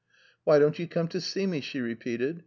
Why 0.45 0.57
don't 0.57 0.79
you 0.79 0.87
come 0.87 1.09
to 1.09 1.21
see 1.21 1.45
me?" 1.45 1.61
she 1.61 1.79
repeated. 1.79 2.39